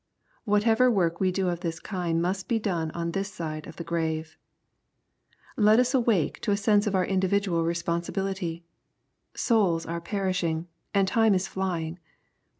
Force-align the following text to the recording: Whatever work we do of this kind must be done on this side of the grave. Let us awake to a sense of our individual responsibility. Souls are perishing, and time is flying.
Whatever 0.45 0.89
work 0.89 1.19
we 1.19 1.31
do 1.31 1.47
of 1.49 1.59
this 1.59 1.79
kind 1.79 2.19
must 2.19 2.47
be 2.47 2.57
done 2.57 2.89
on 2.95 3.11
this 3.11 3.31
side 3.31 3.67
of 3.67 3.75
the 3.75 3.83
grave. 3.83 4.35
Let 5.55 5.77
us 5.79 5.93
awake 5.93 6.39
to 6.39 6.49
a 6.49 6.57
sense 6.57 6.87
of 6.87 6.95
our 6.95 7.05
individual 7.05 7.63
responsibility. 7.63 8.63
Souls 9.35 9.85
are 9.85 10.01
perishing, 10.01 10.67
and 10.91 11.07
time 11.07 11.35
is 11.35 11.47
flying. 11.47 11.99